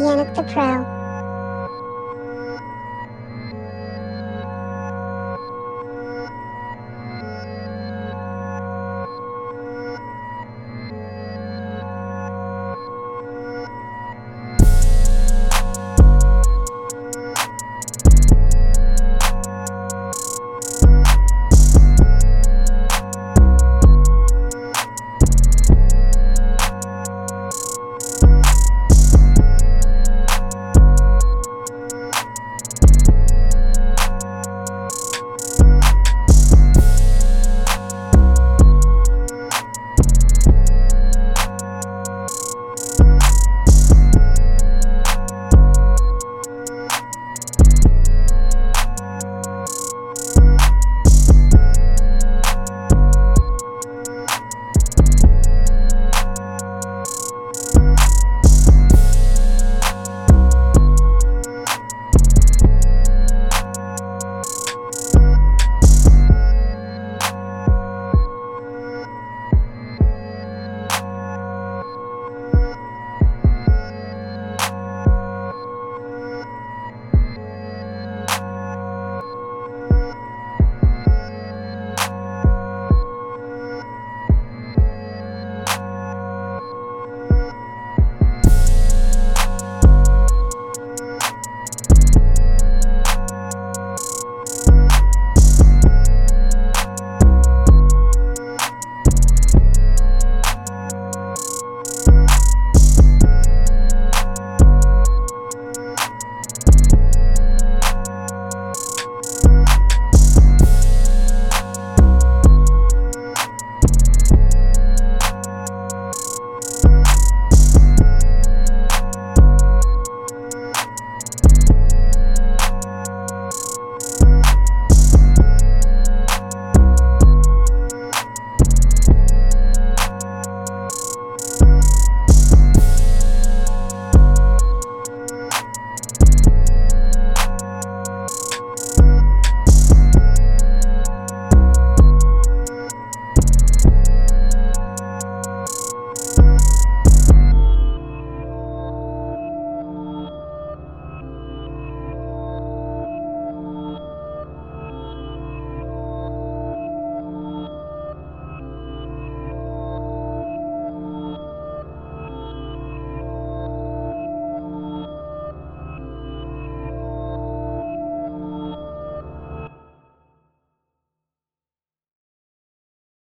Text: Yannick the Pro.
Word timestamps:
Yannick 0.00 0.34
the 0.34 0.42
Pro. 0.44 0.99